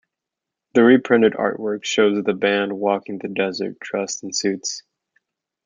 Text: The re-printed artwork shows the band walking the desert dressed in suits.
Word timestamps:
The 0.73 0.83
re-printed 0.83 1.33
artwork 1.33 1.83
shows 1.83 2.23
the 2.23 2.33
band 2.33 2.73
walking 2.73 3.19
the 3.19 3.27
desert 3.27 3.79
dressed 3.79 4.23
in 4.23 4.33
suits. 4.33 4.81